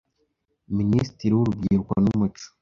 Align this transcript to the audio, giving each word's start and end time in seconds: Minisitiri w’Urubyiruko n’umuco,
Minisitiri 0.77 1.31
w’Urubyiruko 1.35 1.93
n’umuco, 2.03 2.45